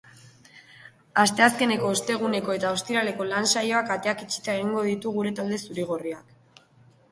Asteazkeneko, 1.23 1.91
osteguneko 1.97 2.55
eta 2.61 2.71
ostiraleko 2.79 3.29
lan-saioak 3.35 3.93
ateak 3.99 4.27
itxita 4.27 4.57
egingo 4.61 4.89
ditu 4.91 5.17
talde 5.43 5.63
zuri-gorriak. 5.69 6.37